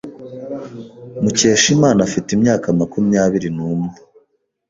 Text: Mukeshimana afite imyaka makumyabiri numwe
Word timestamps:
Mukeshimana 1.21 1.99
afite 2.07 2.29
imyaka 2.37 2.67
makumyabiri 2.79 3.49
numwe 3.57 3.89